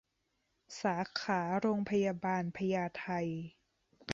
[0.81, 3.07] สาขาโรงพยาบาลพญาไท